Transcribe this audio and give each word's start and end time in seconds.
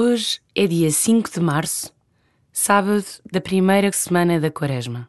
Hoje 0.00 0.38
é 0.54 0.64
dia 0.64 0.92
5 0.92 1.28
de 1.28 1.40
março, 1.40 1.92
sábado 2.52 3.04
da 3.32 3.40
primeira 3.40 3.90
semana 3.90 4.38
da 4.38 4.48
Quaresma. 4.48 5.08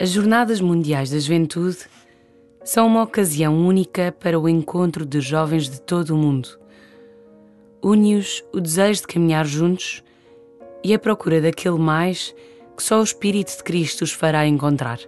As 0.00 0.08
Jornadas 0.08 0.62
Mundiais 0.62 1.10
da 1.10 1.18
Juventude 1.18 1.76
são 2.64 2.86
uma 2.86 3.02
ocasião 3.02 3.54
única 3.66 4.10
para 4.18 4.40
o 4.40 4.48
encontro 4.48 5.04
de 5.04 5.20
jovens 5.20 5.68
de 5.68 5.78
todo 5.78 6.14
o 6.14 6.16
mundo. 6.16 6.58
Une-os 7.82 8.42
o 8.50 8.62
desejo 8.62 9.02
de 9.02 9.08
caminhar 9.08 9.44
juntos 9.44 10.02
e 10.82 10.94
a 10.94 10.98
procura 10.98 11.42
daquele 11.42 11.76
mais 11.76 12.34
que 12.74 12.82
só 12.82 12.98
o 12.98 13.04
Espírito 13.04 13.54
de 13.54 13.62
Cristo 13.62 14.00
os 14.00 14.10
fará 14.10 14.46
encontrar. 14.46 15.00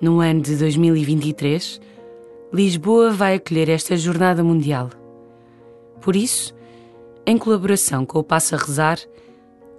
No 0.00 0.20
ano 0.20 0.40
de 0.40 0.56
2023, 0.56 1.78
Lisboa 2.50 3.10
vai 3.10 3.34
acolher 3.34 3.68
esta 3.68 3.98
Jornada 3.98 4.42
Mundial. 4.42 4.88
Por 6.00 6.16
isso, 6.16 6.54
em 7.26 7.36
colaboração 7.36 8.06
com 8.06 8.18
o 8.18 8.24
Passo 8.24 8.54
a 8.54 8.58
Rezar, 8.58 8.98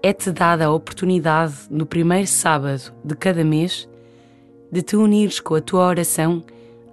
é-te 0.02 0.32
dada 0.32 0.66
a 0.66 0.72
oportunidade, 0.72 1.54
no 1.70 1.86
primeiro 1.86 2.28
sábado 2.28 2.94
de 3.04 3.16
cada 3.16 3.44
mês, 3.44 3.90
de 4.72 4.82
te 4.82 4.96
unires 4.96 5.40
com 5.40 5.56
a 5.56 5.62
tua 5.62 5.88
oração 5.88 6.44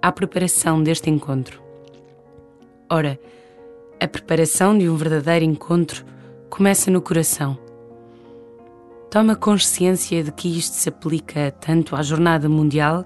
à 0.01 0.11
preparação 0.11 0.81
deste 0.81 1.09
encontro. 1.09 1.61
Ora, 2.89 3.19
a 3.99 4.07
preparação 4.07 4.77
de 4.77 4.89
um 4.89 4.95
verdadeiro 4.95 5.45
encontro 5.45 6.05
começa 6.49 6.91
no 6.91 7.01
coração. 7.01 7.57
Toma 9.09 9.35
consciência 9.35 10.23
de 10.23 10.31
que 10.31 10.47
isto 10.57 10.73
se 10.73 10.89
aplica 10.89 11.51
tanto 11.51 11.95
à 11.95 12.01
Jornada 12.01 12.49
Mundial 12.49 13.05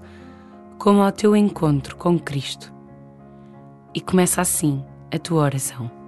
como 0.78 1.02
ao 1.02 1.12
teu 1.12 1.36
encontro 1.36 1.96
com 1.96 2.18
Cristo. 2.18 2.72
E 3.94 4.00
começa 4.00 4.40
assim 4.40 4.84
a 5.12 5.18
tua 5.18 5.42
oração. 5.42 5.99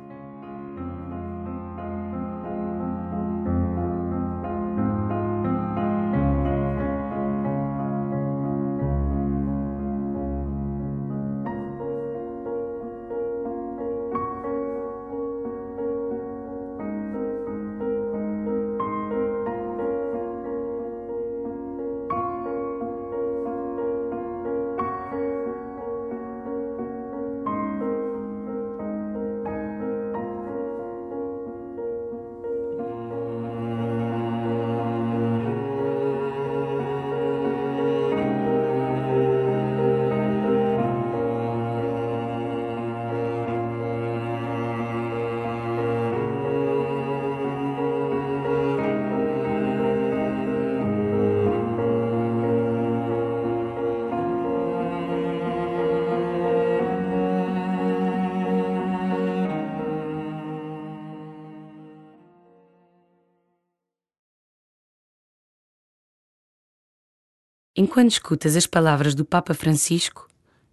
Enquanto 67.74 68.10
escutas 68.10 68.54
as 68.54 68.66
palavras 68.66 69.14
do 69.14 69.24
Papa 69.24 69.54
Francisco 69.54 70.28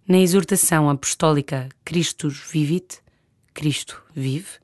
na 0.06 0.18
exortação 0.18 0.90
apostólica 0.90 1.70
Christus 1.82 2.42
Vivit, 2.52 3.00
Cristo 3.54 4.02
vive, 4.14 4.58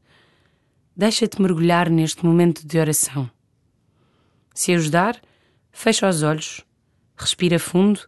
deixa-te 0.95 1.41
mergulhar 1.41 1.89
neste 1.89 2.27
momento 2.27 2.67
de 2.67 2.79
oração. 2.79 3.31
Se 4.55 4.75
ajudar, 4.75 5.19
fecha 5.73 6.07
os 6.07 6.23
olhos, 6.23 6.63
respira 7.17 7.59
fundo 7.59 8.01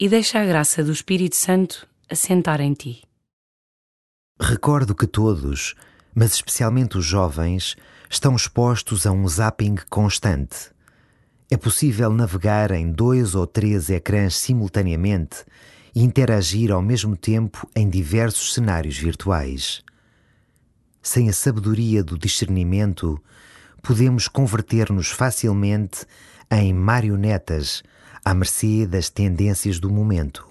e 0.00 0.08
deixa 0.08 0.40
a 0.40 0.46
graça 0.46 0.82
do 0.82 0.90
Espírito 0.90 1.36
Santo 1.36 1.86
assentar 2.08 2.58
em 2.62 2.72
ti. 2.72 3.02
Recordo 4.40 4.94
que 4.94 5.06
todos, 5.06 5.74
mas 6.14 6.32
especialmente 6.32 6.96
os 6.96 7.04
jovens, 7.04 7.76
estão 8.08 8.34
expostos 8.34 9.06
a 9.06 9.12
um 9.12 9.28
zapping 9.28 9.76
constante 9.90 10.72
é 11.52 11.56
possível 11.58 12.10
navegar 12.10 12.70
em 12.70 12.90
dois 12.90 13.34
ou 13.34 13.46
três 13.46 13.90
ecrãs 13.90 14.34
simultaneamente 14.36 15.44
e 15.94 16.02
interagir 16.02 16.72
ao 16.72 16.80
mesmo 16.80 17.14
tempo 17.14 17.68
em 17.76 17.90
diversos 17.90 18.54
cenários 18.54 18.96
virtuais. 18.96 19.84
Sem 21.02 21.28
a 21.28 21.32
sabedoria 21.34 22.02
do 22.02 22.16
discernimento, 22.16 23.22
podemos 23.82 24.28
converter-nos 24.28 25.10
facilmente 25.10 26.06
em 26.50 26.72
marionetas 26.72 27.82
à 28.24 28.32
mercê 28.32 28.86
das 28.86 29.10
tendências 29.10 29.78
do 29.78 29.90
momento. 29.90 30.48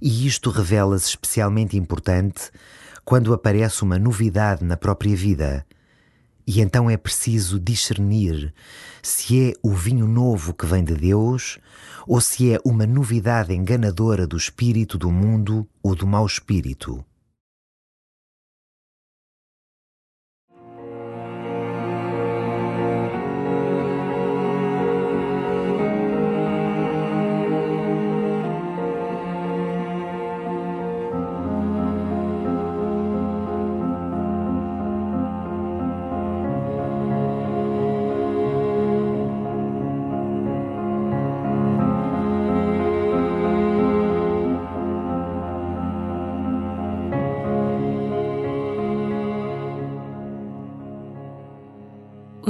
E 0.00 0.26
isto 0.26 0.48
revela-se 0.48 1.08
especialmente 1.10 1.76
importante 1.76 2.50
quando 3.04 3.34
aparece 3.34 3.82
uma 3.82 3.98
novidade 3.98 4.64
na 4.64 4.78
própria 4.78 5.14
vida 5.14 5.66
e 6.46 6.60
então 6.60 6.90
é 6.90 6.96
preciso 6.96 7.58
discernir 7.58 8.52
se 9.02 9.50
é 9.50 9.52
o 9.62 9.72
vinho 9.72 10.06
novo 10.06 10.52
que 10.52 10.66
vem 10.66 10.82
de 10.82 10.94
Deus 10.94 11.58
ou 12.06 12.20
se 12.20 12.52
é 12.52 12.58
uma 12.64 12.86
novidade 12.86 13.54
enganadora 13.54 14.26
do 14.26 14.36
espírito 14.36 14.98
do 14.98 15.10
mundo 15.10 15.66
ou 15.82 15.94
do 15.94 16.06
mau 16.06 16.26
espírito. 16.26 17.04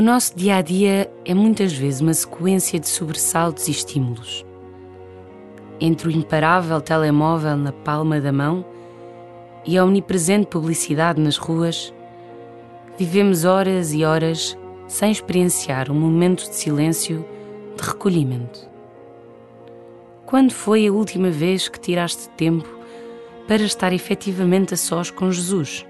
O 0.02 0.04
nosso 0.04 0.36
dia 0.36 0.56
a 0.56 0.62
dia 0.62 1.08
é 1.24 1.32
muitas 1.32 1.72
vezes 1.72 2.00
uma 2.00 2.12
sequência 2.12 2.76
de 2.80 2.88
sobressaltos 2.88 3.68
e 3.68 3.70
estímulos. 3.70 4.44
Entre 5.80 6.08
o 6.08 6.10
imparável 6.10 6.80
telemóvel 6.80 7.56
na 7.56 7.70
palma 7.70 8.20
da 8.20 8.32
mão 8.32 8.64
e 9.64 9.78
a 9.78 9.84
omnipresente 9.84 10.48
publicidade 10.48 11.20
nas 11.20 11.36
ruas, 11.36 11.94
vivemos 12.98 13.44
horas 13.44 13.92
e 13.92 14.04
horas 14.04 14.58
sem 14.88 15.12
experienciar 15.12 15.88
um 15.88 15.94
momento 15.94 16.48
de 16.50 16.56
silêncio, 16.56 17.24
de 17.76 17.82
recolhimento. 17.84 18.68
Quando 20.26 20.50
foi 20.50 20.84
a 20.88 20.92
última 20.92 21.30
vez 21.30 21.68
que 21.68 21.78
tiraste 21.78 22.28
tempo 22.30 22.68
para 23.46 23.62
estar 23.62 23.92
efetivamente 23.92 24.74
a 24.74 24.76
sós 24.76 25.12
com 25.12 25.30
Jesus? 25.30 25.86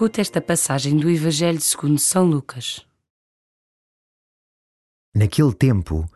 Escuta 0.00 0.22
esta 0.22 0.40
passagem 0.40 0.96
do 0.96 1.10
Evangelho 1.10 1.60
segundo 1.60 1.98
São 1.98 2.24
Lucas. 2.24 2.86
Naquele 5.14 5.52
tempo, 5.52 6.10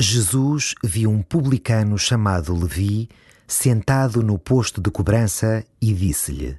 Jesus 0.00 0.74
viu 0.82 1.10
um 1.10 1.20
publicano 1.20 1.98
chamado 1.98 2.58
Levi 2.58 3.10
sentado 3.46 4.22
no 4.22 4.38
posto 4.38 4.80
de 4.80 4.90
cobrança 4.90 5.62
e 5.82 5.92
disse-lhe: 5.92 6.58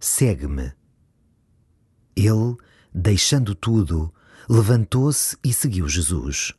Segue-me. 0.00 0.72
Ele, 2.16 2.56
deixando 2.92 3.54
tudo, 3.54 4.12
levantou-se 4.48 5.38
e 5.44 5.52
seguiu 5.52 5.88
Jesus. 5.88 6.52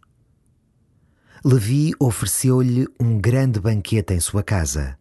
Levi 1.43 1.91
ofereceu-lhe 1.99 2.87
um 2.97 3.19
grande 3.19 3.59
banquete 3.59 4.13
em 4.13 4.21
sua 4.21 4.41
casa. 4.41 4.96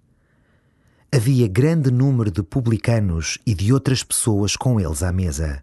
Havia 1.12 1.46
grande 1.46 1.90
número 1.90 2.32
de 2.32 2.42
publicanos 2.42 3.38
e 3.46 3.54
de 3.54 3.72
outras 3.72 4.02
pessoas 4.02 4.56
com 4.56 4.80
eles 4.80 5.04
à 5.04 5.12
mesa. 5.12 5.62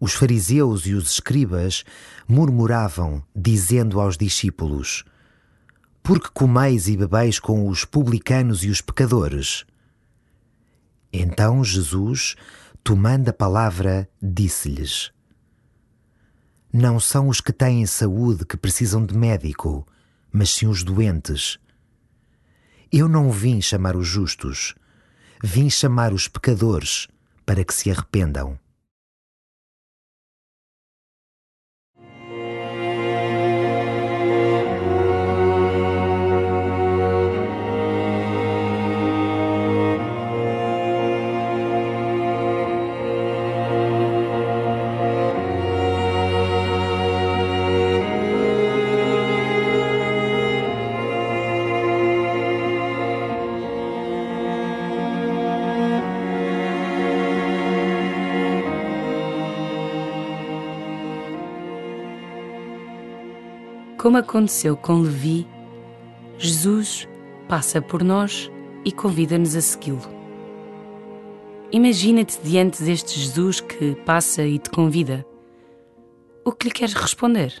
Os 0.00 0.14
fariseus 0.14 0.86
e 0.86 0.94
os 0.94 1.10
escribas 1.10 1.84
murmuravam, 2.26 3.22
dizendo 3.36 4.00
aos 4.00 4.16
discípulos: 4.16 5.04
Por 6.02 6.20
que 6.20 6.30
comeis 6.30 6.88
e 6.88 6.96
bebeis 6.96 7.38
com 7.38 7.68
os 7.68 7.84
publicanos 7.84 8.64
e 8.64 8.70
os 8.70 8.80
pecadores? 8.80 9.66
Então 11.12 11.62
Jesus, 11.62 12.34
tomando 12.82 13.28
a 13.28 13.32
palavra, 13.32 14.08
disse-lhes: 14.22 15.12
Não 16.72 16.98
são 16.98 17.28
os 17.28 17.42
que 17.42 17.52
têm 17.52 17.84
saúde 17.84 18.46
que 18.46 18.56
precisam 18.56 19.04
de 19.04 19.14
médico, 19.14 19.86
mas 20.32 20.50
sim 20.50 20.66
os 20.66 20.82
doentes. 20.82 21.58
Eu 22.90 23.06
não 23.06 23.30
vim 23.30 23.60
chamar 23.60 23.96
os 23.96 24.06
justos, 24.06 24.74
vim 25.44 25.68
chamar 25.68 26.14
os 26.14 26.26
pecadores 26.26 27.06
para 27.44 27.62
que 27.62 27.74
se 27.74 27.90
arrependam. 27.90 28.58
Como 63.98 64.16
aconteceu 64.16 64.76
com 64.76 65.00
Levi, 65.00 65.44
Jesus 66.38 67.08
passa 67.48 67.82
por 67.82 68.04
nós 68.04 68.48
e 68.84 68.92
convida-nos 68.92 69.56
a 69.56 69.60
segui-lo. 69.60 70.00
Imagina-te 71.72 72.38
diante 72.44 72.80
deste 72.80 73.18
Jesus 73.18 73.60
que 73.60 73.96
passa 74.06 74.44
e 74.44 74.56
te 74.60 74.70
convida. 74.70 75.26
O 76.44 76.52
que 76.52 76.68
lhe 76.68 76.72
queres 76.72 76.94
responder? 76.94 77.60